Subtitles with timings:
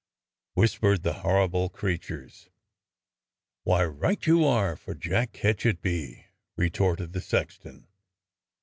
[0.55, 2.49] whispered the horrible creatures.
[3.65, 6.25] "Why, right you are, for Jack Ketch it be,"
[6.57, 7.87] retorted the sexton.